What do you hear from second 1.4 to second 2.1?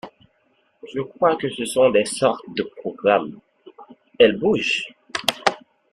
ce sont des